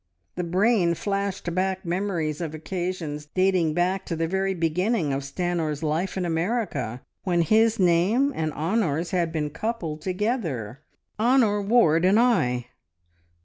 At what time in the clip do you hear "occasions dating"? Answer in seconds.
2.55-3.75